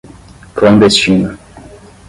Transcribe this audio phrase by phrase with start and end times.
[0.55, 1.37] clandestina